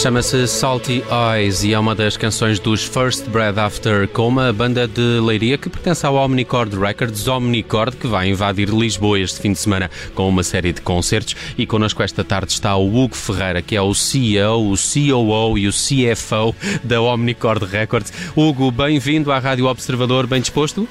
Chama-se 0.00 0.46
Salty 0.48 1.04
Eyes 1.10 1.62
e 1.62 1.74
é 1.74 1.78
uma 1.78 1.94
das 1.94 2.16
canções 2.16 2.58
dos 2.58 2.82
First 2.82 3.28
Breath 3.28 3.58
After 3.58 4.08
Coma, 4.08 4.50
banda 4.50 4.88
de 4.88 5.20
Leiria 5.20 5.58
que 5.58 5.68
pertence 5.68 6.06
ao 6.06 6.14
Omnicord 6.14 6.74
Records, 6.74 7.28
Omnicord 7.28 7.98
que 7.98 8.06
vai 8.06 8.30
invadir 8.30 8.70
Lisboa 8.70 9.20
este 9.20 9.42
fim 9.42 9.52
de 9.52 9.58
semana 9.58 9.90
com 10.14 10.26
uma 10.26 10.42
série 10.42 10.72
de 10.72 10.80
concertos 10.80 11.36
e 11.58 11.66
connosco 11.66 12.02
esta 12.02 12.24
tarde 12.24 12.50
está 12.50 12.74
o 12.76 12.88
Hugo 12.88 13.14
Ferreira, 13.14 13.60
que 13.60 13.76
é 13.76 13.82
o 13.82 13.92
CEO, 13.92 14.72
o 14.72 14.74
COO 14.74 15.58
e 15.58 15.68
o 15.68 15.70
CFO 15.70 16.56
da 16.82 17.02
Omnicord 17.02 17.66
Records. 17.66 18.10
Hugo, 18.34 18.70
bem-vindo 18.70 19.30
à 19.30 19.38
Rádio 19.38 19.66
Observador, 19.66 20.26
bem 20.26 20.40
disposto? 20.40 20.88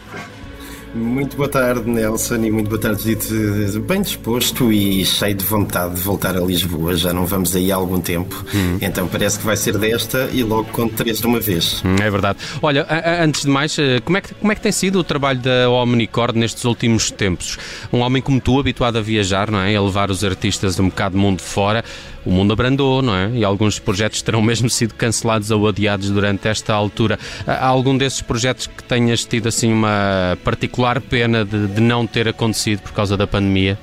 Muito 0.94 1.38
boa 1.38 1.48
tarde, 1.48 1.88
Nelson, 1.88 2.36
e 2.38 2.52
muito 2.52 2.68
boa 2.68 2.82
tarde, 2.82 3.04
Dito. 3.04 3.80
Bem 3.82 4.02
disposto 4.02 4.72
e 4.72 5.06
cheio 5.06 5.36
de 5.36 5.46
vontade 5.46 5.96
de 5.96 6.02
voltar 6.02 6.36
a 6.36 6.40
Lisboa. 6.40 6.96
Já 6.96 7.14
não 7.14 7.28
vamos 7.28 7.56
aí 7.56 7.72
há 7.72 7.76
algum 7.76 8.02
tempo, 8.02 8.44
hum. 8.54 8.78
então 8.82 9.08
parece 9.08 9.38
que 9.38 9.46
vai 9.46 9.56
ser 9.56 9.78
desta 9.78 10.30
e 10.34 10.42
logo 10.42 10.66
com 10.72 10.88
três 10.88 11.20
de 11.20 11.28
uma 11.28 11.40
vez. 11.40 11.84
Hum, 11.86 11.96
é 12.02 12.10
verdade. 12.10 12.40
Olha, 12.62 12.88
antes 13.22 13.44
de 13.44 13.50
mais, 13.50 13.78
eh, 13.78 14.00
como 14.04 14.18
é, 14.18 14.22
que, 14.22 14.34
como 14.34 14.52
é 14.52 14.56
que 14.56 14.62
tem 14.62 14.72
sido 14.72 15.00
o 15.00 15.04
trabalho 15.04 15.40
da 15.40 15.70
Omnicord 15.70 16.38
nestes 16.38 16.66
últimos 16.66 17.12
tempos? 17.12 17.58
Um 17.94 18.00
homem 18.00 18.22
como 18.22 18.42
tu, 18.42 18.60
habituado 18.60 18.98
a 18.98 19.02
viajar, 19.02 19.52
não 19.52 19.60
é? 19.60 19.76
A 19.76 19.82
levar 19.82 20.10
os 20.10 20.24
artistas 20.24 20.80
um 20.80 20.90
bocado 20.90 21.16
do 21.16 21.22
mundo 21.22 21.42
fora 21.42 21.84
o 22.26 22.32
mundo 22.32 22.54
abrandou, 22.54 23.02
não 23.02 23.16
é? 23.16 23.32
E 23.34 23.44
alguns 23.44 23.80
projetos 23.80 24.22
terão 24.22 24.42
mesmo 24.44 24.70
sido 24.70 24.94
cancelados 24.94 25.52
ou 25.52 25.68
adiados 25.68 26.10
durante 26.10 26.48
esta 26.48 26.74
altura. 26.74 27.18
Há 27.46 27.66
algum 27.66 27.98
desses 27.98 28.22
projetos 28.22 28.68
que 28.68 28.84
tenhas 28.84 29.26
tido 29.26 29.48
assim 29.48 29.72
uma 29.72 30.38
particular 30.44 30.79
pena 31.02 31.44
de, 31.44 31.68
de 31.68 31.82
não 31.82 32.08
ter 32.08 32.28
acontecido 32.28 32.82
por 32.82 32.92
causa 32.94 33.18
da 33.18 33.28
pandemia? 33.28 33.78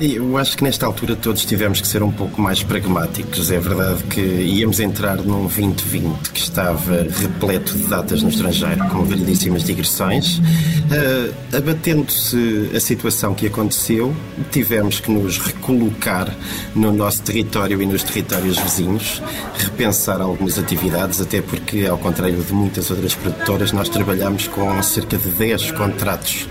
Eu 0.00 0.36
acho 0.36 0.56
que 0.56 0.64
nesta 0.64 0.86
altura 0.86 1.14
todos 1.14 1.44
tivemos 1.44 1.80
que 1.80 1.86
ser 1.86 2.02
um 2.02 2.10
pouco 2.10 2.40
mais 2.40 2.62
pragmáticos. 2.62 3.50
É 3.50 3.60
verdade 3.60 4.02
que 4.04 4.20
íamos 4.20 4.80
entrar 4.80 5.16
num 5.18 5.42
2020 5.42 6.30
que 6.30 6.40
estava 6.40 7.02
repleto 7.02 7.76
de 7.76 7.86
datas 7.86 8.22
no 8.22 8.28
estrangeiro, 8.28 8.84
com 8.88 9.04
variedíssimas 9.04 9.62
digressões. 9.62 10.38
Uh, 10.38 11.56
Abatendo-se 11.56 12.70
a 12.74 12.80
situação 12.80 13.34
que 13.34 13.46
aconteceu, 13.46 14.14
tivemos 14.50 14.98
que 14.98 15.10
nos 15.10 15.38
recolocar 15.38 16.34
no 16.74 16.90
nosso 16.92 17.22
território 17.22 17.80
e 17.80 17.86
nos 17.86 18.02
territórios 18.02 18.58
vizinhos, 18.58 19.22
repensar 19.58 20.20
algumas 20.20 20.58
atividades, 20.58 21.20
até 21.20 21.40
porque, 21.42 21.86
ao 21.86 21.98
contrário 21.98 22.42
de 22.42 22.52
muitas 22.52 22.90
outras 22.90 23.14
produtoras, 23.14 23.72
nós 23.72 23.88
trabalhamos 23.88 24.48
com 24.48 24.82
cerca 24.82 25.16
de 25.18 25.28
10 25.28 25.72
contratos 25.72 26.48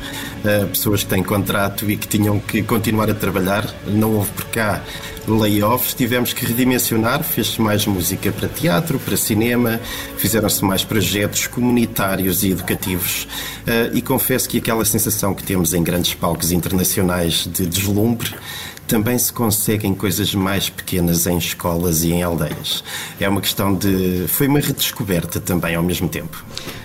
pessoas 0.71 1.03
que 1.03 1.09
têm 1.09 1.23
contrato 1.23 1.89
e 1.89 1.97
que 1.97 2.07
tinham 2.07 2.39
que 2.39 2.63
continuar 2.63 3.09
a 3.09 3.13
trabalhar. 3.13 3.73
Não 3.87 4.15
houve 4.15 4.31
por 4.31 4.45
cá 4.45 4.81
layoffs, 5.27 5.93
tivemos 5.93 6.33
que 6.33 6.45
redimensionar, 6.45 7.23
fez-se 7.23 7.61
mais 7.61 7.85
música 7.85 8.31
para 8.31 8.47
teatro, 8.47 8.99
para 8.99 9.15
cinema, 9.15 9.79
fizeram-se 10.17 10.63
mais 10.63 10.83
projetos 10.83 11.47
comunitários 11.47 12.43
e 12.43 12.51
educativos. 12.51 13.27
Uh, 13.61 13.95
e 13.95 14.01
confesso 14.01 14.49
que 14.49 14.57
aquela 14.57 14.83
sensação 14.83 15.33
que 15.33 15.43
temos 15.43 15.73
em 15.73 15.83
grandes 15.83 16.13
palcos 16.13 16.51
internacionais 16.51 17.47
de 17.47 17.65
deslumbre 17.65 18.33
também 18.87 19.17
se 19.17 19.31
conseguem 19.31 19.93
coisas 19.93 20.35
mais 20.35 20.69
pequenas 20.69 21.25
em 21.25 21.37
escolas 21.37 22.03
e 22.03 22.11
em 22.11 22.23
aldeias. 22.23 22.83
É 23.19 23.29
uma 23.29 23.39
questão 23.39 23.73
de. 23.73 24.25
Foi 24.27 24.47
uma 24.47 24.59
redescoberta 24.59 25.39
também 25.39 25.75
ao 25.75 25.83
mesmo 25.83 26.09
tempo 26.09 26.43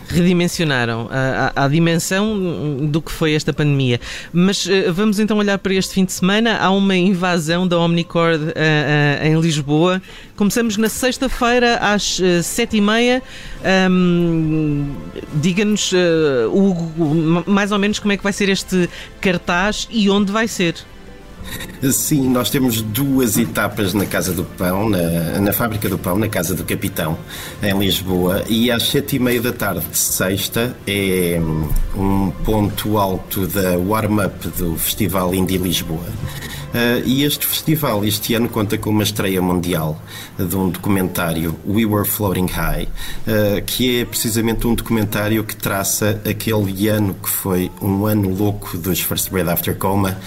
redimensionaram 0.09 1.09
a, 1.11 1.53
a, 1.55 1.65
a, 1.65 1.69
dimensão 1.69 2.79
do 2.83 3.01
que 3.03 3.11
foi 3.11 3.35
esta 3.35 3.53
pandemia. 3.53 4.01
Mas 4.33 4.67
uh, 4.67 4.93
vamos 4.93 5.19
então 5.19 5.37
olhar 5.39 5.59
para 5.59 5.75
este 5.75 5.95
fim 5.95 6.05
de 6.05 6.13
semana. 6.13 6.59
Há 6.59 6.71
uma 6.71 6.97
invasão 6.97 7.67
da 7.67 7.79
Omnicord 7.79 8.43
uh, 8.43 8.49
uh, 8.49 9.27
em 9.27 9.41
Lisboa. 9.41 10.01
Começamos 10.37 10.77
na 10.77 10.89
sexta-feira 10.89 11.79
às 11.79 12.21
sete 12.43 12.77
e 12.77 12.81
meia. 12.81 13.23
Um, 13.91 14.95
Diga-nos, 15.35 15.93
Hugo, 16.53 17.45
mais 17.47 17.73
ou 17.73 17.79
menos 17.79 17.99
como 17.99 18.13
é 18.13 18.17
que 18.17 18.23
vai 18.23 18.33
ser 18.33 18.49
este 18.49 18.89
cartaz 19.21 19.89
e 19.91 20.11
onde 20.11 20.31
vai 20.31 20.47
ser. 20.47 20.75
Sim, 21.93 22.31
nós 22.31 22.51
temos 22.51 22.81
duas 22.81 23.37
etapas 23.37 23.93
na 23.93 24.07
Casa 24.07 24.33
do 24.33 24.45
Pão, 24.45 24.89
na, 24.89 25.39
na 25.41 25.53
Fábrica 25.53 25.89
do 25.89 25.99
Pão, 25.99 26.19
na 26.19 26.29
Casa 26.29 26.55
do 26.55 26.65
Capitão, 26.65 27.19
em 27.63 27.79
Lisboa, 27.79 28.43
e 28.49 28.71
às 28.71 28.89
sete 28.89 29.17
e 29.17 29.19
meia 29.19 29.41
da 29.41 29.53
tarde 29.53 29.87
de 29.87 29.99
sexta 29.99 30.75
é 30.87 31.41
um 31.95 32.31
ponto 32.45 32.97
alto 32.99 33.47
da 33.47 33.77
warm-up 33.79 34.49
do 34.57 34.77
Festival 34.77 35.35
Indie 35.35 35.59
Lisboa. 35.59 36.07
Uh, 36.77 37.01
e 37.07 37.25
este 37.25 37.47
festival 37.47 38.05
este 38.05 38.35
ano 38.35 38.51
conta 38.51 38.77
com 38.77 38.91
uma 38.91 39.03
estreia 39.03 39.41
mundial 39.41 39.99
de 40.39 40.55
um 40.55 40.69
documentário, 40.69 41.57
We 41.67 41.87
Were 41.87 42.07
Floating 42.07 42.49
High, 42.49 42.83
uh, 42.85 43.65
que 43.65 44.01
é 44.01 44.05
precisamente 44.05 44.67
um 44.67 44.75
documentário 44.75 45.43
que 45.43 45.57
traça 45.57 46.21
aquele 46.29 46.87
ano 46.89 47.15
que 47.15 47.31
foi 47.31 47.71
um 47.81 48.05
ano 48.05 48.29
louco 48.29 48.77
dos 48.77 49.01
First 49.01 49.31
Breath 49.31 49.49
After 49.49 49.75
Coma, 49.75 50.19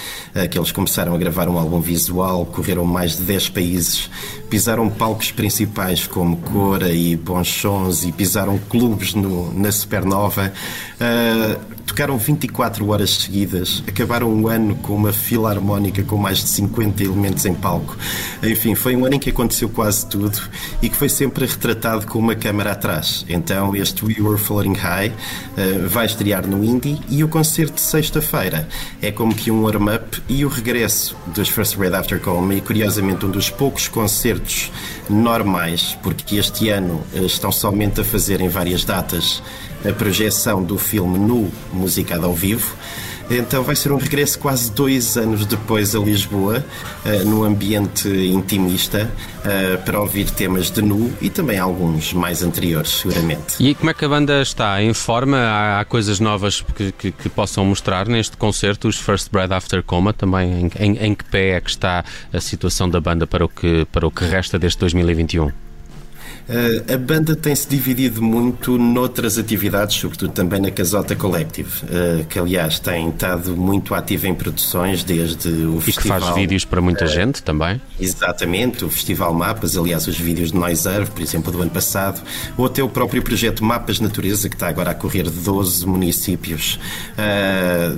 que 0.50 0.58
eles 0.58 0.72
começaram 0.72 1.14
a 1.14 1.18
gravar 1.20 1.48
um 1.48 1.58
álbum 1.58 1.80
visual, 1.80 2.46
correram 2.48 2.84
mais 2.84 3.18
de 3.18 3.24
10 3.24 3.50
países, 3.50 4.10
pisaram 4.50 4.90
palcos 4.90 5.32
principais 5.32 6.08
como 6.08 6.38
Cora 6.38 6.92
e 6.92 7.16
Bons 7.16 7.48
Sons 7.48 8.04
e 8.04 8.12
pisaram 8.12 8.58
clubes 8.70 9.14
no, 9.14 9.54
na 9.54 9.72
Supernova. 9.72 10.52
Uh, 11.00 11.80
tocaram 11.86 12.18
24 12.18 12.88
horas 12.90 13.12
seguidas, 13.12 13.84
acabaram 13.88 14.32
um 14.32 14.48
ano 14.48 14.76
com 14.76 14.96
uma 14.96 15.14
filarmónica 15.14 16.04
com 16.04 16.18
mais 16.18 16.40
de 16.40 16.50
50 16.50 17.04
elementos 17.04 17.46
em 17.46 17.54
palco. 17.54 17.96
Enfim, 18.44 18.76
foi 18.76 18.96
um 18.96 19.06
ano 19.06 19.16
em 19.16 19.20
que 19.20 19.30
aconteceu 19.30 19.70
quase 19.70 20.06
tudo 20.08 20.40
e 20.82 20.90
que 20.90 20.96
foi 20.96 21.10
sempre 21.10 21.46
retratado 21.46 22.06
com 22.08 22.20
uma 22.20 22.36
câmara 22.36 22.72
atrás. 22.72 23.26
Então, 23.30 23.76
este 23.76 24.06
We 24.06 24.16
Were 24.20 24.40
Floating 24.40 24.74
High 24.74 25.10
uh, 25.10 25.88
vai 25.88 26.06
estrear 26.06 26.48
no 26.48 26.64
Indie 26.64 27.00
e 27.10 27.24
o 27.24 27.28
concerto 27.28 27.76
de 27.76 27.82
sexta-feira 27.82 28.68
é 29.02 29.12
como 29.12 29.34
que 29.34 29.52
um 29.52 29.64
warm-up 29.64 30.22
e 30.28 30.44
o 30.44 30.50
regresso 30.50 31.16
dos 31.28 31.50
First 31.50 31.78
Red 31.78 31.96
After 31.96 32.20
Coma 32.20 32.56
e, 32.56 32.62
curiosamente, 32.62 33.26
um 33.26 33.32
dos 33.32 33.50
poucos 33.50 33.88
concertos 33.88 34.39
normais, 35.10 35.98
porque 36.04 36.38
este 36.38 36.70
ano 36.70 37.04
uh, 37.14 37.26
estão 37.26 37.52
somente 37.52 38.02
a 38.02 38.04
fazer 38.04 38.42
em 38.42 38.50
várias 38.50 38.84
datas 38.84 39.42
a 39.88 39.94
projeção 39.94 40.62
do 40.64 40.78
filme 40.78 41.18
nu, 41.18 41.52
musicado 41.72 42.26
ao 42.26 42.34
vivo. 42.34 42.76
Então 43.30 43.64
vai 43.64 43.76
ser 43.76 43.92
um 43.92 43.98
regresso 43.98 44.40
quase 44.40 44.72
dois 44.72 45.16
anos 45.16 45.46
depois 45.46 45.96
a 45.96 46.00
Lisboa, 46.00 46.66
uh, 47.06 47.26
num 47.26 47.44
ambiente 47.44 48.08
intimista, 48.10 49.10
uh, 49.40 49.84
para 49.84 50.00
ouvir 50.00 50.30
temas 50.32 50.72
de 50.72 50.82
nu 50.82 51.14
e 51.22 51.30
também 51.30 51.60
alguns 51.60 52.12
mais 52.12 52.42
anteriores, 52.42 52.90
seguramente. 52.90 53.56
E 53.60 53.76
como 53.76 53.92
é 53.92 53.94
que 53.94 54.04
a 54.04 54.10
banda 54.10 54.42
está? 54.42 54.82
Em 54.82 54.94
forma? 54.94 55.38
Há, 55.38 55.80
há 55.80 55.86
coisas 55.86 56.20
novas 56.20 56.62
que, 56.62 56.92
que, 56.92 57.12
que, 57.12 57.30
possam 57.30 57.64
mostrar 57.66 58.08
neste 58.08 58.36
concerto? 58.36 58.88
Os 58.88 58.98
First 58.98 59.32
Breath 59.32 59.52
After 59.52 59.84
Coma 59.84 60.12
também? 60.12 60.62
Em, 60.62 60.72
em, 60.80 60.98
em 60.98 61.16
que 61.16 61.24
pé 61.26 61.52
é 61.52 61.62
que 61.62 61.70
está 61.70 62.04
a 62.34 62.42
situação 62.42 62.90
da 62.90 63.00
banda 63.00 63.28
para 63.28 63.46
o 63.46 63.50
que, 63.50 63.86
para 63.92 64.08
o 64.08 64.12
que 64.12 64.26
resta 64.26 64.58
deste 64.58 64.80
2021? 64.80 65.69
Uh, 66.50 66.94
a 66.96 66.98
banda 66.98 67.36
tem-se 67.36 67.70
dividido 67.70 68.24
muito 68.24 68.76
noutras 68.76 69.38
atividades, 69.38 69.96
sobretudo 69.98 70.32
também 70.32 70.60
na 70.60 70.72
Casota 70.72 71.16
Collective, 71.16 71.70
uh, 71.84 72.26
que 72.26 72.40
aliás 72.40 72.80
tem 72.80 73.08
estado 73.10 73.56
muito 73.56 73.94
ativa 73.94 74.28
em 74.28 74.34
produções 74.34 75.04
desde 75.04 75.48
o 75.48 75.78
e 75.78 75.82
festival. 75.82 76.18
que 76.18 76.26
faz 76.26 76.36
vídeos 76.36 76.66
para 76.66 76.82
muita 76.82 77.06
uh, 77.06 77.08
gente 77.08 77.44
também. 77.44 77.80
Exatamente, 78.00 78.84
o 78.84 78.90
Festival 78.90 79.32
Mapas, 79.32 79.78
aliás, 79.78 80.08
os 80.08 80.18
vídeos 80.18 80.52
de 80.52 80.58
Noiserve, 80.58 81.12
por 81.12 81.22
exemplo, 81.22 81.52
do 81.52 81.62
ano 81.62 81.70
passado, 81.70 82.20
ou 82.58 82.66
até 82.66 82.82
o 82.82 82.90
próprio 82.90 83.22
projeto 83.22 83.64
Mapas 83.64 84.00
Natureza, 84.00 84.50
que 84.50 84.56
está 84.56 84.70
agora 84.70 84.90
a 84.90 84.96
correr 84.96 85.30
12 85.30 85.86
municípios 85.86 86.80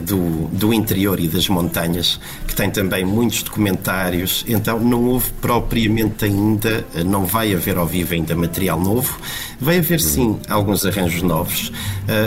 do, 0.06 0.48
do 0.52 0.74
interior 0.74 1.20
e 1.20 1.28
das 1.28 1.48
montanhas, 1.48 2.20
que 2.48 2.56
tem 2.56 2.70
também 2.70 3.06
muitos 3.06 3.44
documentários. 3.44 4.44
Então, 4.48 4.80
não 4.80 5.04
houve 5.06 5.30
propriamente 5.40 6.26
ainda, 6.26 6.86
não 7.06 7.26
vai 7.26 7.54
haver 7.54 7.78
ao 7.78 7.86
vivo 7.86 8.14
ainda 8.14 8.36
material 8.42 8.80
novo. 8.80 9.18
Vai 9.60 9.78
haver 9.78 10.02
sim 10.02 10.40
alguns 10.50 10.86
arranjos 10.86 11.22
novos 11.22 11.72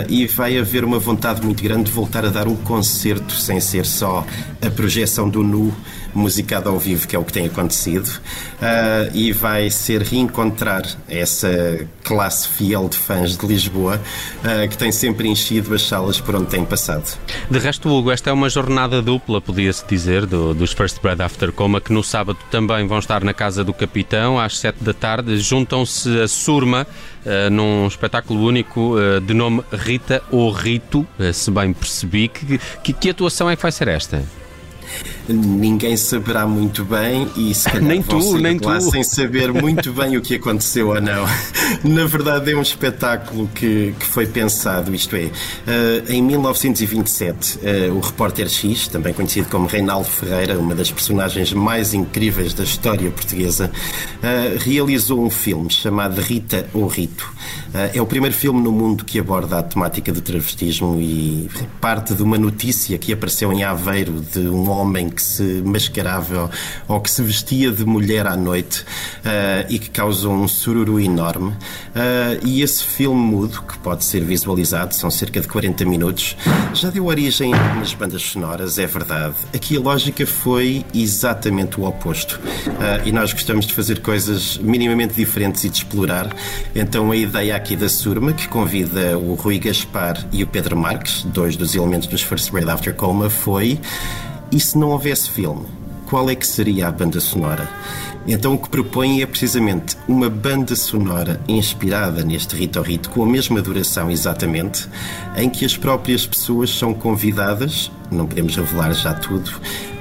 e 0.09 0.25
vai 0.27 0.57
haver 0.57 0.83
uma 0.83 0.99
vontade 0.99 1.41
muito 1.43 1.61
grande 1.63 1.85
de 1.85 1.91
voltar 1.91 2.25
a 2.25 2.29
dar 2.29 2.47
um 2.47 2.55
concerto 2.55 3.33
sem 3.33 3.59
ser 3.59 3.85
só 3.85 4.25
a 4.65 4.69
projeção 4.69 5.29
do 5.29 5.43
nu 5.43 5.73
musicado 6.15 6.69
ao 6.69 6.79
vivo, 6.79 7.07
que 7.07 7.15
é 7.15 7.19
o 7.19 7.23
que 7.23 7.33
tem 7.33 7.45
acontecido, 7.45 8.07
uh, 8.07 9.11
e 9.13 9.33
vai 9.33 9.69
ser 9.69 10.01
reencontrar 10.01 10.83
essa 11.07 11.85
classe 12.03 12.47
fiel 12.47 12.87
de 12.87 12.97
fãs 12.97 13.35
de 13.35 13.45
Lisboa 13.45 14.01
uh, 14.39 14.69
que 14.69 14.77
tem 14.77 14.91
sempre 14.91 15.27
enchido 15.27 15.75
as 15.75 15.85
salas 15.85 16.19
por 16.19 16.35
onde 16.35 16.47
tem 16.47 16.63
passado. 16.63 17.17
De 17.51 17.59
resto, 17.59 17.89
Hugo, 17.89 18.11
esta 18.11 18.29
é 18.29 18.33
uma 18.33 18.49
jornada 18.49 19.01
dupla, 19.01 19.41
podia-se 19.41 19.85
dizer, 19.85 20.25
do, 20.25 20.53
dos 20.53 20.71
First 20.71 21.01
Bread 21.01 21.21
After 21.21 21.51
Coma, 21.51 21.81
que 21.81 21.91
no 21.91 22.03
sábado 22.03 22.39
também 22.49 22.87
vão 22.87 22.99
estar 22.99 23.23
na 23.23 23.33
casa 23.33 23.63
do 23.63 23.73
capitão 23.73 24.39
às 24.39 24.57
sete 24.57 24.81
da 24.81 24.93
tarde. 24.93 25.37
Juntam-se 25.37 26.21
a 26.21 26.27
Surma 26.27 26.87
uh, 27.25 27.49
num 27.49 27.87
espetáculo 27.87 28.45
único 28.45 28.95
de 29.25 29.33
nome 29.33 29.63
Rita 29.71 30.21
ou 30.31 30.51
Rito, 30.51 31.05
se 31.33 31.51
bem 31.51 31.73
percebi. 31.73 32.27
Que, 32.27 32.59
que, 32.83 32.93
que 32.93 33.09
atuação 33.09 33.49
é 33.49 33.55
que 33.55 33.61
vai 33.61 33.71
ser 33.71 33.87
esta? 33.87 34.23
Ninguém 35.27 35.97
saberá 35.97 36.45
muito 36.45 36.85
bem 36.85 37.27
e 37.35 37.53
se 37.55 37.65
calhar 37.65 37.83
nem 37.83 38.01
tu, 38.01 38.37
nem 38.37 38.59
lá 38.59 38.77
tu. 38.77 38.91
sem 38.91 39.03
saber 39.03 39.51
muito 39.51 39.91
bem 39.91 40.17
o 40.17 40.21
que 40.21 40.35
aconteceu 40.35 40.89
ou 40.89 41.01
não. 41.01 41.25
Na 41.83 42.05
verdade 42.05 42.51
é 42.51 42.55
um 42.55 42.61
espetáculo 42.61 43.49
que, 43.53 43.95
que 43.99 44.05
foi 44.05 44.27
pensado, 44.27 44.93
isto 44.93 45.15
é, 45.15 45.23
uh, 45.25 46.11
em 46.11 46.21
1927 46.21 47.57
uh, 47.57 47.95
o 47.95 47.99
repórter 47.99 48.47
X, 48.47 48.87
também 48.87 49.13
conhecido 49.13 49.49
como 49.49 49.65
Reinaldo 49.65 50.07
Ferreira, 50.07 50.59
uma 50.59 50.75
das 50.75 50.91
personagens 50.91 51.51
mais 51.53 51.93
incríveis 51.93 52.53
da 52.53 52.63
história 52.63 53.09
portuguesa, 53.09 53.71
uh, 53.71 54.59
realizou 54.59 55.23
um 55.23 55.29
filme 55.29 55.71
chamado 55.71 56.21
Rita 56.21 56.67
ou 56.73 56.87
Rito. 56.87 57.33
é 57.93 58.01
o 58.01 58.05
primeiro 58.05 58.35
filme 58.35 58.61
no 58.61 58.71
mundo 58.71 59.03
que 59.03 59.19
aborda 59.19 59.59
a 59.59 59.63
temática 59.63 60.11
do 60.11 60.21
travestismo 60.21 60.99
e 60.99 61.49
parte 61.81 62.13
de 62.13 62.21
uma 62.21 62.37
notícia 62.37 62.97
que 62.97 63.11
apareceu 63.11 63.51
em 63.51 63.63
Aveiro 63.63 64.23
de 64.33 64.39
um 64.39 64.69
homem 64.75 65.09
que 65.09 65.21
se 65.21 65.61
mascarava 65.63 66.49
ou 66.87 66.99
que 66.99 67.09
se 67.09 67.21
vestia 67.21 67.71
de 67.71 67.85
mulher 67.85 68.27
à 68.27 68.35
noite 68.35 68.81
uh, 68.81 69.65
e 69.69 69.79
que 69.79 69.89
causou 69.89 70.33
um 70.33 70.47
sururu 70.47 70.99
enorme. 70.99 71.49
Uh, 71.49 72.45
e 72.45 72.61
esse 72.61 72.83
filme 72.83 73.19
mudo, 73.19 73.61
que 73.61 73.77
pode 73.79 74.03
ser 74.03 74.23
visualizado, 74.23 74.93
são 74.93 75.09
cerca 75.09 75.39
de 75.39 75.47
40 75.47 75.85
minutos, 75.85 76.35
já 76.73 76.89
deu 76.89 77.05
origem 77.05 77.53
a 77.53 77.57
algumas 77.57 77.93
bandas 77.93 78.21
sonoras, 78.21 78.77
é 78.77 78.85
verdade. 78.85 79.35
Aqui 79.53 79.77
a 79.77 79.79
lógica 79.79 80.25
foi 80.25 80.85
exatamente 80.93 81.79
o 81.79 81.85
oposto. 81.85 82.39
Uh, 82.67 83.07
e 83.07 83.11
nós 83.11 83.31
gostamos 83.33 83.65
de 83.65 83.73
fazer 83.73 84.01
coisas 84.01 84.57
minimamente 84.57 85.13
diferentes 85.13 85.63
e 85.63 85.69
de 85.69 85.77
explorar. 85.77 86.35
Então 86.75 87.11
a 87.11 87.15
ideia 87.15 87.55
aqui 87.55 87.75
da 87.75 87.89
Surma, 87.89 88.33
que 88.33 88.47
convida 88.47 89.17
o 89.17 89.35
Rui 89.35 89.59
Gaspar 89.59 90.25
e 90.31 90.43
o 90.43 90.47
Pedro 90.47 90.75
Marques, 90.75 91.23
dois 91.23 91.55
dos 91.55 91.75
elementos 91.75 92.07
dos 92.07 92.21
First 92.21 92.51
Grade 92.51 92.69
After 92.69 92.93
Coma, 92.93 93.29
foi 93.29 93.79
e 94.51 94.59
se 94.59 94.77
não 94.77 94.89
houvesse 94.89 95.29
filme, 95.29 95.65
qual 96.05 96.29
é 96.29 96.35
que 96.35 96.45
seria 96.45 96.87
a 96.87 96.91
banda 96.91 97.19
sonora? 97.19 97.67
Então 98.27 98.55
o 98.55 98.57
que 98.57 98.69
propõe 98.69 99.21
é 99.21 99.25
precisamente 99.25 99.95
uma 100.07 100.29
banda 100.29 100.75
sonora 100.75 101.39
inspirada 101.47 102.23
neste 102.23 102.55
rito 102.55 102.79
ao 102.79 102.85
rito, 102.85 103.09
com 103.09 103.23
a 103.23 103.25
mesma 103.25 103.61
duração 103.61 104.09
exatamente, 104.09 104.87
em 105.37 105.49
que 105.49 105.63
as 105.63 105.77
próprias 105.77 106.25
pessoas 106.25 106.71
são 106.71 106.93
convidadas, 106.93 107.91
não 108.11 108.25
podemos 108.25 108.55
revelar 108.55 108.93
já 108.93 109.13
tudo, 109.13 109.51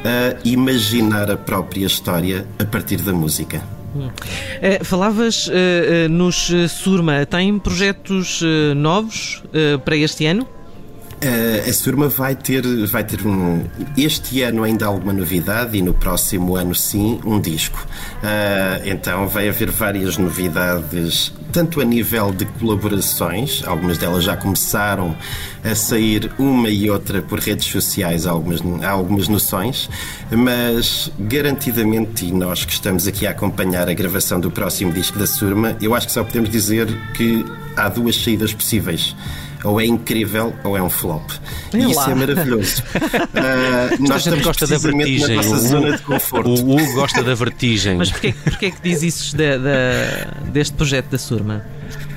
a 0.04 0.36
imaginar 0.44 1.30
a 1.30 1.36
própria 1.36 1.84
história 1.84 2.46
a 2.58 2.64
partir 2.64 2.96
da 2.96 3.12
música. 3.12 3.62
Uh, 3.94 4.84
falavas 4.84 5.46
uh, 5.46 5.50
uh, 5.50 6.08
nos 6.08 6.50
Surma, 6.70 7.24
tem 7.26 7.58
projetos 7.58 8.42
novos 8.74 9.42
para 9.84 9.96
este 9.96 10.26
ano? 10.26 10.48
Uh, 11.24 11.70
a 11.70 11.72
Surma 11.72 12.06
vai 12.06 12.34
ter, 12.34 12.62
vai 12.86 13.02
ter 13.02 13.26
um, 13.26 13.64
este 13.96 14.42
ano 14.42 14.62
ainda 14.62 14.84
alguma 14.84 15.10
novidade 15.10 15.78
e 15.78 15.80
no 15.80 15.94
próximo 15.94 16.54
ano 16.54 16.74
sim 16.74 17.18
um 17.24 17.40
disco. 17.40 17.78
Uh, 18.22 18.86
então 18.86 19.26
vai 19.26 19.48
haver 19.48 19.70
várias 19.70 20.18
novidades, 20.18 21.32
tanto 21.50 21.80
a 21.80 21.84
nível 21.84 22.30
de 22.30 22.44
colaborações, 22.44 23.62
algumas 23.66 23.96
delas 23.96 24.22
já 24.22 24.36
começaram 24.36 25.16
a 25.64 25.74
sair 25.74 26.30
uma 26.38 26.68
e 26.68 26.90
outra 26.90 27.22
por 27.22 27.38
redes 27.38 27.68
sociais, 27.68 28.26
algumas, 28.26 28.60
algumas 28.84 29.26
noções, 29.26 29.88
mas 30.30 31.10
garantidamente, 31.18 32.26
e 32.26 32.32
nós 32.32 32.66
que 32.66 32.72
estamos 32.74 33.06
aqui 33.06 33.26
a 33.26 33.30
acompanhar 33.30 33.88
a 33.88 33.94
gravação 33.94 34.38
do 34.38 34.50
próximo 34.50 34.92
disco 34.92 35.18
da 35.18 35.26
Surma, 35.26 35.74
eu 35.80 35.94
acho 35.94 36.06
que 36.06 36.12
só 36.12 36.22
podemos 36.22 36.50
dizer 36.50 36.86
que 37.14 37.42
há 37.74 37.88
duas 37.88 38.14
saídas 38.14 38.52
possíveis 38.52 39.16
ou 39.64 39.80
é 39.80 39.86
incrível 39.86 40.54
ou 40.62 40.76
é 40.76 40.82
um 40.82 40.90
flop. 40.90 41.28
E 41.72 41.90
isso 41.90 42.08
é 42.08 42.14
maravilhoso. 42.14 42.82
uh, 42.82 44.02
nós 44.06 44.18
estamos 44.18 44.44
gosta 44.44 44.66
da 44.66 44.78
vertigem. 44.78 45.36
Na 45.36 45.42
nossa 45.42 45.54
o, 45.54 45.58
zona 45.58 45.96
de 45.96 46.02
conforto. 46.02 46.50
O 46.50 46.76
Hugo 46.76 46.92
gosta 46.92 47.22
da 47.22 47.34
vertigem. 47.34 47.96
Mas 47.96 48.10
porquê, 48.10 48.34
porquê 48.44 48.66
é 48.66 48.70
que 48.70 48.82
diz 48.82 49.02
isso 49.02 49.36
de, 49.36 49.58
de, 49.58 50.50
deste 50.50 50.74
projeto 50.74 51.06
da 51.06 51.18
Surma? 51.18 51.64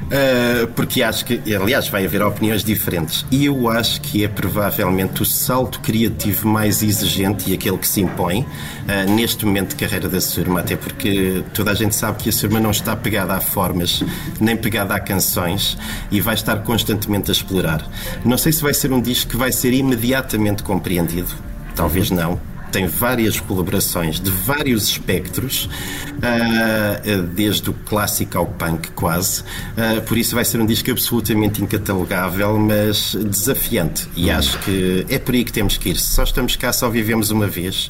Uh, 0.08 0.68
porque 0.68 1.04
acho 1.04 1.26
que, 1.26 1.42
aliás, 1.54 1.90
vai 1.90 2.06
haver 2.06 2.22
opiniões 2.22 2.64
diferentes. 2.64 3.26
E 3.30 3.46
eu 3.46 3.70
acho 3.70 4.00
que 4.00 4.24
é 4.24 4.28
provavelmente 4.28 5.22
o 5.22 5.26
salto 5.26 5.82
criativo 5.82 6.48
mais 6.48 6.82
exigente 6.82 7.52
e 7.52 7.54
aquele 7.54 7.78
que 7.78 7.88
se 7.88 8.02
impõe 8.02 8.42
uh, 8.42 9.14
neste 9.14 9.46
momento 9.46 9.70
de 9.70 9.76
carreira 9.76 10.08
da 10.08 10.22
Surma, 10.22 10.62
até 10.62 10.78
porque 10.78 11.44
toda 11.54 11.72
a 11.72 11.74
gente 11.74 11.94
sabe 11.94 12.24
que 12.24 12.30
a 12.30 12.32
Surma 12.32 12.60
não 12.60 12.72
está 12.72 12.96
pegada 12.96 13.34
a 13.34 13.42
formas, 13.42 14.02
nem 14.40 14.56
pegada 14.56 14.96
a 14.96 15.00
canções 15.00 15.78
e 16.10 16.22
vai 16.22 16.36
estar 16.36 16.58
constantemente 16.64 17.30
a 17.30 17.34
explorar. 17.34 17.86
Não 18.24 18.38
sei 18.38 18.54
se 18.54 18.62
vai 18.62 18.74
ser 18.74 18.94
um 18.94 19.02
disco 19.02 19.32
que 19.32 19.38
vai 19.38 19.52
ser 19.52 19.74
imediatamente 19.74 20.64
compreendido, 20.64 21.30
talvez 21.76 22.10
não 22.10 22.40
tem 22.72 22.88
várias 22.88 23.40
colaborações 23.40 24.20
de 24.20 24.30
vários 24.30 24.90
espectros, 24.90 25.66
uh, 25.66 27.24
desde 27.34 27.70
o 27.70 27.74
clássico 27.74 28.38
ao 28.38 28.46
punk, 28.46 28.92
quase. 28.92 29.42
Uh, 29.42 30.02
por 30.06 30.18
isso 30.18 30.36
vai 30.36 30.46
ser 30.46 30.60
um 30.60 30.66
disco 30.66 30.92
absolutamente 30.92 31.62
incatalogável, 31.62 32.58
mas 32.58 33.16
desafiante. 33.16 34.08
E 34.16 34.30
acho 34.30 34.58
que 34.60 35.06
é 35.10 35.20
por 35.20 35.36
aí 35.36 35.44
que 35.44 35.52
temos 35.52 35.78
que 35.78 35.90
ir. 35.90 35.98
Só 35.98 36.24
estamos 36.24 36.56
cá, 36.56 36.72
só 36.74 36.90
vivemos 36.90 37.32
uma 37.32 37.48
vez 37.48 37.90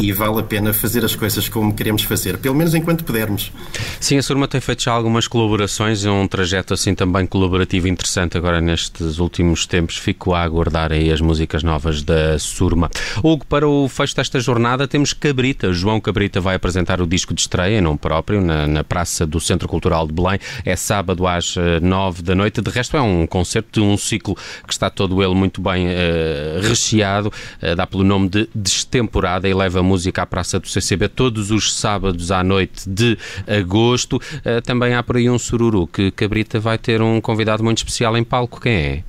e 0.00 0.12
vale 0.12 0.40
a 0.40 0.42
pena 0.42 0.72
fazer 0.72 1.04
as 1.04 1.14
coisas 1.14 1.48
como 1.48 1.74
queremos 1.74 2.02
fazer, 2.02 2.38
pelo 2.38 2.54
menos 2.54 2.74
enquanto 2.74 3.04
pudermos. 3.04 3.52
Sim, 3.98 4.18
a 4.18 4.22
Surma 4.22 4.48
tem 4.48 4.60
feito 4.60 4.82
já 4.82 4.92
algumas 4.92 5.26
colaborações, 5.26 6.04
é 6.04 6.10
um 6.10 6.26
trajeto 6.26 6.74
assim 6.74 6.94
também 6.94 7.26
colaborativo 7.26 7.88
interessante 7.88 8.36
agora 8.36 8.60
nestes 8.60 9.18
últimos 9.18 9.66
tempos. 9.66 9.96
Fico 9.96 10.34
a 10.34 10.42
aguardar 10.42 10.92
aí 10.92 11.10
as 11.12 11.20
músicas 11.20 11.62
novas 11.62 12.02
da 12.02 12.38
Surma. 12.38 12.90
Hugo, 13.22 13.44
para 13.50 13.68
o 13.68 13.88
fecho 13.88 14.14
desta 14.14 14.38
jornada 14.38 14.86
temos 14.86 15.12
Cabrita. 15.12 15.72
João 15.72 16.00
Cabrita 16.00 16.40
vai 16.40 16.54
apresentar 16.54 17.00
o 17.00 17.06
disco 17.06 17.34
de 17.34 17.40
estreia, 17.40 17.78
em 17.78 17.80
nome 17.80 17.98
próprio, 17.98 18.40
na, 18.40 18.64
na 18.64 18.84
Praça 18.84 19.26
do 19.26 19.40
Centro 19.40 19.66
Cultural 19.66 20.06
de 20.06 20.12
Belém. 20.12 20.38
É 20.64 20.76
sábado 20.76 21.26
às 21.26 21.56
eh, 21.56 21.80
nove 21.80 22.22
da 22.22 22.32
noite. 22.32 22.62
De 22.62 22.70
resto, 22.70 22.96
é 22.96 23.00
um 23.00 23.26
concerto 23.26 23.80
de 23.80 23.84
um 23.84 23.96
ciclo 23.96 24.36
que 24.64 24.72
está 24.72 24.88
todo 24.88 25.20
ele 25.20 25.34
muito 25.34 25.60
bem 25.60 25.88
uh, 25.88 26.60
recheado. 26.62 27.32
Uh, 27.60 27.74
dá 27.74 27.88
pelo 27.88 28.04
nome 28.04 28.28
de 28.28 28.48
Destemporada 28.54 29.48
e 29.48 29.52
leva 29.52 29.82
música 29.82 30.22
à 30.22 30.26
Praça 30.26 30.60
do 30.60 30.68
CCB 30.68 31.08
todos 31.08 31.50
os 31.50 31.74
sábados 31.74 32.30
à 32.30 32.44
noite 32.44 32.88
de 32.88 33.18
agosto. 33.48 34.14
Uh, 34.16 34.62
também 34.62 34.94
há 34.94 35.02
por 35.02 35.16
aí 35.16 35.28
um 35.28 35.40
sururu 35.40 35.88
que 35.88 36.12
Cabrita 36.12 36.60
vai 36.60 36.78
ter 36.78 37.02
um 37.02 37.20
convidado 37.20 37.64
muito 37.64 37.78
especial 37.78 38.16
em 38.16 38.22
palco. 38.22 38.60
Quem 38.60 38.72
é? 38.72 39.02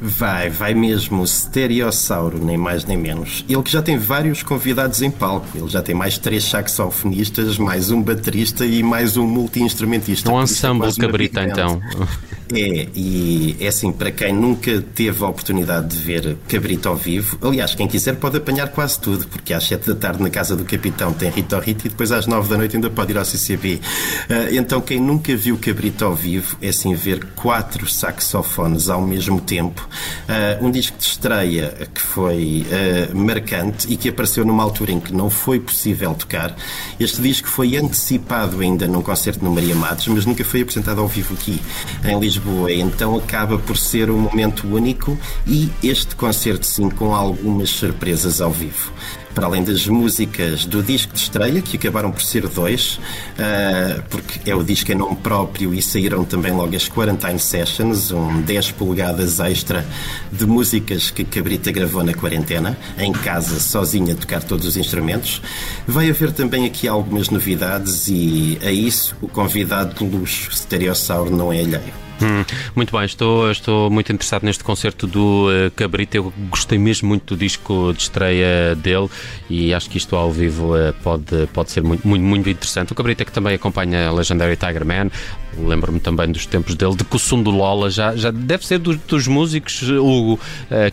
Vai, 0.00 0.50
vai 0.50 0.74
mesmo, 0.74 1.22
o 1.22 1.26
Stereossauro, 1.26 2.44
nem 2.44 2.56
mais 2.56 2.84
nem 2.84 2.96
menos. 2.96 3.44
Ele 3.48 3.62
que 3.62 3.70
já 3.70 3.82
tem 3.82 3.96
vários 3.98 4.42
convidados 4.42 5.02
em 5.02 5.10
palco. 5.10 5.46
Ele 5.54 5.68
já 5.68 5.82
tem 5.82 5.94
mais 5.94 6.18
três 6.18 6.44
saxofonistas, 6.44 7.58
mais 7.58 7.90
um 7.90 8.02
baterista 8.02 8.64
e 8.66 8.82
mais 8.82 9.16
um 9.16 9.26
multi-instrumentista. 9.26 10.30
Um 10.30 10.40
é 10.40 10.44
ensemble 10.44 10.94
cabrita, 10.96 11.42
então. 11.44 11.80
É, 12.54 12.88
e 12.94 13.56
é 13.60 13.68
assim, 13.68 13.90
para 13.90 14.10
quem 14.10 14.32
nunca 14.32 14.82
teve 14.94 15.24
a 15.24 15.26
oportunidade 15.26 15.88
de 15.88 15.96
ver 15.96 16.36
Cabrito 16.46 16.86
ao 16.86 16.96
vivo, 16.96 17.38
aliás, 17.40 17.74
quem 17.74 17.88
quiser 17.88 18.16
pode 18.16 18.36
apanhar 18.36 18.68
quase 18.68 19.00
tudo, 19.00 19.26
porque 19.26 19.54
às 19.54 19.64
7 19.64 19.88
da 19.88 19.94
tarde 19.94 20.22
na 20.22 20.28
casa 20.28 20.54
do 20.54 20.64
Capitão 20.64 21.12
tem 21.14 21.30
Rito 21.30 21.58
Rito 21.58 21.86
e 21.86 21.88
depois 21.88 22.12
às 22.12 22.26
9 22.26 22.50
da 22.50 22.58
noite 22.58 22.76
ainda 22.76 22.90
pode 22.90 23.12
ir 23.12 23.18
ao 23.18 23.24
CCB. 23.24 23.74
Uh, 23.74 23.80
ah, 24.28 24.48
então, 24.52 24.82
quem 24.82 25.00
nunca 25.00 25.34
viu 25.34 25.56
Cabrito 25.56 26.04
ao 26.04 26.14
vivo, 26.14 26.56
é 26.60 26.68
assim 26.68 26.94
ver 26.94 27.24
quatro 27.34 27.88
saxofones 27.88 28.90
ao 28.90 29.00
mesmo 29.00 29.40
tempo. 29.40 29.88
Uh, 30.28 30.66
um 30.66 30.70
disco 30.70 30.98
de 30.98 31.04
estreia 31.04 31.88
que 31.94 32.00
foi 32.00 32.66
uh, 32.66 33.16
marcante 33.16 33.90
e 33.90 33.96
que 33.96 34.10
apareceu 34.10 34.44
numa 34.44 34.62
altura 34.62 34.92
em 34.92 35.00
que 35.00 35.14
não 35.14 35.30
foi 35.30 35.58
possível 35.58 36.12
tocar. 36.14 36.54
Este 37.00 37.22
disco 37.22 37.48
foi 37.48 37.78
antecipado 37.78 38.60
ainda 38.60 38.86
num 38.86 39.00
concerto 39.00 39.42
no 39.42 39.50
Maria 39.50 39.74
Matos, 39.74 40.06
mas 40.08 40.26
nunca 40.26 40.44
foi 40.44 40.60
apresentado 40.60 41.00
ao 41.00 41.08
vivo 41.08 41.32
aqui 41.32 41.58
em 42.04 42.20
Lisboa. 42.20 42.41
Lisboa, 42.42 42.72
então 42.72 43.16
acaba 43.16 43.56
por 43.56 43.76
ser 43.76 44.10
um 44.10 44.18
momento 44.18 44.66
único 44.66 45.16
e 45.46 45.70
este 45.82 46.16
concerto 46.16 46.66
sim 46.66 46.90
com 46.90 47.14
algumas 47.14 47.70
surpresas 47.70 48.40
ao 48.40 48.50
vivo 48.50 48.92
para 49.34 49.46
além 49.46 49.64
das 49.64 49.86
músicas 49.86 50.66
do 50.66 50.82
disco 50.82 51.14
de 51.14 51.20
estreia, 51.20 51.62
que 51.62 51.78
acabaram 51.78 52.12
por 52.12 52.20
ser 52.20 52.46
dois, 52.48 52.96
uh, 53.38 54.02
porque 54.10 54.50
é 54.50 54.54
o 54.54 54.62
disco 54.62 54.92
em 54.92 54.94
nome 54.94 55.16
próprio 55.16 55.72
e 55.72 55.80
saíram 55.80 56.22
também 56.22 56.52
logo 56.52 56.76
as 56.76 56.86
Quarantine 56.86 57.38
Sessions, 57.38 58.10
um 58.10 58.42
10 58.42 58.72
polegadas 58.72 59.40
extra 59.40 59.86
de 60.30 60.44
músicas 60.44 61.10
que 61.10 61.24
Cabrita 61.24 61.72
gravou 61.72 62.04
na 62.04 62.12
quarentena, 62.12 62.76
em 62.98 63.10
casa, 63.10 63.58
sozinha, 63.58 64.12
a 64.12 64.16
tocar 64.16 64.42
todos 64.42 64.66
os 64.66 64.76
instrumentos. 64.76 65.40
Vai 65.86 66.10
haver 66.10 66.30
também 66.32 66.66
aqui 66.66 66.86
algumas 66.86 67.30
novidades 67.30 68.08
e 68.08 68.58
a 68.62 68.70
isso 68.70 69.16
o 69.22 69.28
convidado 69.28 69.94
de 69.94 70.04
luxo, 70.04 70.54
Stereossauro, 70.54 71.34
não 71.34 71.50
é 71.50 71.60
alheio. 71.60 72.11
Hum, 72.22 72.44
muito 72.76 72.96
bem, 72.96 73.04
estou, 73.04 73.50
estou 73.50 73.90
muito 73.90 74.12
interessado 74.12 74.44
neste 74.44 74.62
concerto 74.62 75.08
do 75.08 75.48
uh, 75.48 75.70
Cabrita. 75.72 76.16
Eu 76.16 76.32
gostei 76.48 76.78
mesmo 76.78 77.08
muito 77.08 77.34
do 77.34 77.38
disco 77.38 77.92
de 77.92 78.02
estreia 78.02 78.76
dele 78.76 79.08
e 79.50 79.74
acho 79.74 79.90
que 79.90 79.98
isto 79.98 80.14
ao 80.14 80.30
vivo 80.30 80.76
uh, 80.76 80.94
pode, 81.02 81.48
pode 81.52 81.72
ser 81.72 81.82
muito, 81.82 82.06
muito, 82.06 82.22
muito 82.22 82.48
interessante. 82.48 82.92
O 82.92 82.94
Cabrita 82.94 83.24
que 83.24 83.32
também 83.32 83.54
acompanha 83.54 84.08
a 84.08 84.12
Legendary 84.12 84.56
Tiger 84.56 84.86
Man, 84.86 85.10
lembro-me 85.58 85.98
também 85.98 86.30
dos 86.30 86.46
tempos 86.46 86.76
dele, 86.76 86.94
de 86.94 87.02
Kussum 87.02 87.42
do 87.42 87.50
Lola, 87.50 87.90
já, 87.90 88.14
já 88.14 88.30
deve 88.30 88.64
ser 88.64 88.78
dos, 88.78 88.96
dos 88.98 89.26
músicos, 89.26 89.82
Hugo, 89.82 90.34
uh, 90.34 90.38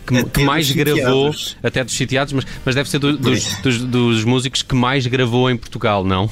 que, 0.04 0.24
que 0.24 0.44
mais 0.44 0.68
gravou, 0.72 1.32
até 1.62 1.84
dos 1.84 1.94
sitiados, 1.94 2.32
mas, 2.32 2.44
mas 2.64 2.74
deve 2.74 2.90
ser 2.90 2.98
do, 2.98 3.16
dos, 3.16 3.44
dos, 3.62 3.78
dos 3.78 4.24
músicos 4.24 4.62
que 4.62 4.74
mais 4.74 5.06
gravou 5.06 5.48
em 5.48 5.56
Portugal, 5.56 6.04
não? 6.04 6.28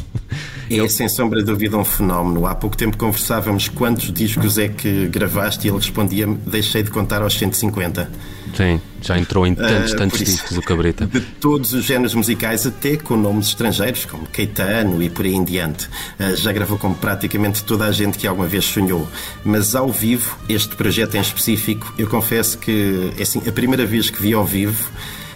É 0.70 0.88
sem 0.88 1.08
sombra 1.08 1.40
de 1.40 1.46
dúvida 1.46 1.76
um 1.76 1.84
fenómeno. 1.84 2.46
Há 2.46 2.54
pouco 2.54 2.76
tempo 2.76 2.96
conversávamos 2.96 3.68
quantos 3.68 4.12
discos 4.12 4.58
é 4.58 4.68
que 4.68 5.06
gravaste 5.06 5.66
e 5.66 5.70
ele 5.70 5.78
respondia-me: 5.78 6.36
deixei 6.46 6.82
de 6.82 6.90
contar 6.90 7.22
aos 7.22 7.38
150. 7.38 8.10
Sim, 8.54 8.80
já 9.02 9.18
entrou 9.18 9.46
em 9.46 9.54
tantos, 9.54 9.92
uh, 9.92 9.96
tantos 9.96 10.18
discos 10.20 10.56
o 10.56 10.62
Cabrita. 10.62 11.06
De 11.06 11.20
todos 11.20 11.72
os 11.72 11.84
géneros 11.84 12.14
musicais, 12.14 12.66
até 12.66 12.96
com 12.96 13.16
nomes 13.16 13.48
estrangeiros, 13.48 14.04
como 14.04 14.26
Caetano 14.26 15.02
e 15.02 15.10
por 15.10 15.24
aí 15.24 15.34
em 15.34 15.44
diante. 15.44 15.86
Uh, 16.18 16.34
já 16.36 16.52
gravou 16.52 16.78
com 16.78 16.92
praticamente 16.94 17.62
toda 17.64 17.84
a 17.84 17.92
gente 17.92 18.18
que 18.18 18.26
alguma 18.26 18.46
vez 18.46 18.64
sonhou. 18.64 19.06
Mas 19.44 19.74
ao 19.74 19.90
vivo, 19.90 20.36
este 20.48 20.74
projeto 20.76 21.16
em 21.16 21.20
específico, 21.20 21.92
eu 21.98 22.08
confesso 22.08 22.58
que, 22.58 23.12
é 23.18 23.22
assim, 23.22 23.42
a 23.46 23.52
primeira 23.52 23.84
vez 23.86 24.10
que 24.10 24.20
vi 24.20 24.32
ao 24.32 24.44
vivo, 24.44 24.90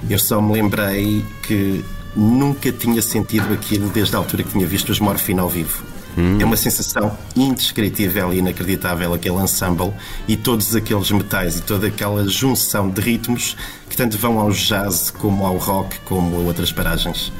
eu 0.08 0.18
só 0.18 0.40
me 0.40 0.52
lembrei 0.52 1.24
que 1.42 1.84
nunca 2.14 2.70
tinha 2.72 3.00
sentido 3.00 3.52
aquilo 3.52 3.88
desde 3.88 4.14
a 4.14 4.18
altura 4.18 4.42
que 4.42 4.50
tinha 4.50 4.66
visto 4.66 4.90
os 4.90 5.00
Morfina 5.00 5.42
ao 5.42 5.48
vivo. 5.48 5.82
Hum. 6.16 6.38
É 6.40 6.44
uma 6.44 6.56
sensação 6.56 7.16
indescritível 7.34 8.32
e 8.32 8.38
inacreditável 8.38 9.14
aquele 9.14 9.36
ensemble 9.36 9.92
e 10.28 10.36
todos 10.36 10.76
aqueles 10.76 11.10
metais 11.10 11.58
e 11.58 11.62
toda 11.62 11.86
aquela 11.86 12.28
junção 12.28 12.90
de 12.90 13.00
ritmos 13.00 13.56
que 13.88 13.96
tanto 13.96 14.18
vão 14.18 14.38
ao 14.38 14.50
jazz 14.50 15.10
como 15.10 15.46
ao 15.46 15.56
rock 15.56 15.98
como 16.00 16.36
a 16.36 16.40
outras 16.40 16.70
paragens. 16.70 17.32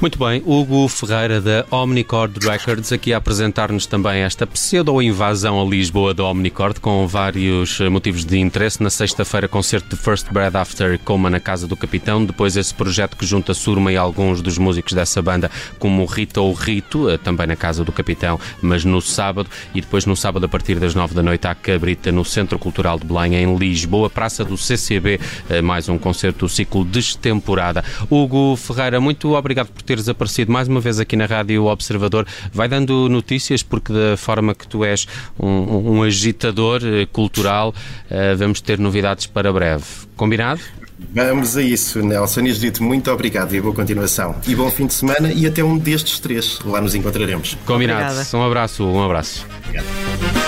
Muito 0.00 0.16
bem, 0.16 0.40
Hugo 0.46 0.86
Ferreira 0.86 1.40
da 1.40 1.66
Omnicord 1.72 2.38
Records 2.46 2.92
aqui 2.92 3.12
a 3.12 3.16
apresentar-nos 3.16 3.84
também 3.84 4.20
esta 4.20 4.46
pseudo-invasão 4.46 5.60
a 5.60 5.64
Lisboa 5.64 6.14
da 6.14 6.22
Omnicord 6.22 6.78
com 6.78 7.04
vários 7.04 7.80
eh, 7.80 7.88
motivos 7.88 8.24
de 8.24 8.38
interesse. 8.38 8.80
Na 8.80 8.90
sexta-feira, 8.90 9.48
concerto 9.48 9.96
de 9.96 10.00
First 10.00 10.30
Bread 10.30 10.56
After 10.56 10.96
Coma 11.00 11.28
na 11.28 11.40
Casa 11.40 11.66
do 11.66 11.76
Capitão. 11.76 12.24
Depois, 12.24 12.56
esse 12.56 12.72
projeto 12.72 13.16
que 13.16 13.26
junta 13.26 13.52
Surma 13.52 13.90
e 13.90 13.96
alguns 13.96 14.40
dos 14.40 14.56
músicos 14.56 14.92
dessa 14.92 15.20
banda, 15.20 15.50
como 15.80 16.04
Rita 16.04 16.40
ou 16.40 16.52
Rito, 16.52 17.10
eh, 17.10 17.18
também 17.18 17.48
na 17.48 17.56
Casa 17.56 17.84
do 17.84 17.90
Capitão, 17.90 18.38
mas 18.62 18.84
no 18.84 19.00
sábado. 19.00 19.50
E 19.74 19.80
depois, 19.80 20.06
no 20.06 20.14
sábado, 20.14 20.46
a 20.46 20.48
partir 20.48 20.78
das 20.78 20.94
nove 20.94 21.12
da 21.12 21.24
noite, 21.24 21.48
à 21.48 21.56
Cabrita, 21.56 22.12
no 22.12 22.24
Centro 22.24 22.56
Cultural 22.56 23.00
de 23.00 23.04
Belém, 23.04 23.34
em 23.34 23.56
Lisboa, 23.56 24.08
Praça 24.08 24.44
do 24.44 24.56
CCB, 24.56 25.18
eh, 25.50 25.60
mais 25.60 25.88
um 25.88 25.98
concerto 25.98 26.46
do 26.46 26.48
ciclo 26.48 26.84
destemporada. 26.84 27.84
Hugo 28.08 28.54
Ferreira, 28.54 29.00
muito 29.00 29.34
obrigado 29.34 29.72
por 29.72 29.87
teres 29.88 30.06
aparecido 30.06 30.52
mais 30.52 30.68
uma 30.68 30.80
vez 30.80 31.00
aqui 31.00 31.16
na 31.16 31.24
Rádio 31.24 31.64
Observador. 31.64 32.26
Vai 32.52 32.68
dando 32.68 33.08
notícias, 33.08 33.62
porque 33.62 33.90
da 33.90 34.18
forma 34.18 34.54
que 34.54 34.68
tu 34.68 34.84
és 34.84 35.08
um, 35.40 35.96
um 35.96 36.02
agitador 36.02 36.82
eh, 36.84 37.06
cultural, 37.06 37.70
uh, 37.70 38.36
vamos 38.36 38.60
ter 38.60 38.78
novidades 38.78 39.24
para 39.24 39.50
breve. 39.50 39.84
Combinado? 40.14 40.60
Vamos 41.14 41.56
a 41.56 41.62
isso, 41.62 42.02
Nelson 42.04 42.42
e 42.42 42.52
Judito. 42.52 42.82
Muito 42.82 43.10
obrigado 43.10 43.54
e 43.54 43.60
boa 43.60 43.74
continuação. 43.74 44.36
E 44.46 44.54
bom 44.54 44.70
fim 44.70 44.86
de 44.86 44.92
semana 44.92 45.32
e 45.32 45.46
até 45.46 45.64
um 45.64 45.78
destes 45.78 46.18
três. 46.18 46.58
Lá 46.66 46.82
nos 46.82 46.94
encontraremos. 46.94 47.56
Combinado. 47.64 48.12
Obrigada. 48.12 48.36
Um 48.36 48.42
abraço, 48.42 48.84
um 48.84 49.02
abraço. 49.02 49.46
Obrigado. 49.64 50.47